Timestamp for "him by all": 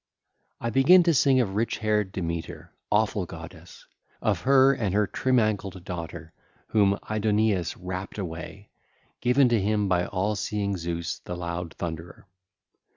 9.61-10.35